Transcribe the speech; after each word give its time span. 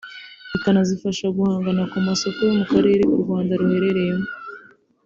bikanazifasha 0.51 1.25
guhangana 1.37 1.81
ku 1.91 1.97
masoko 2.07 2.39
yo 2.47 2.53
mu 2.59 2.65
karere 2.71 3.03
u 3.13 3.17
Rwanda 3.21 3.51
ruherereyemo 3.59 4.27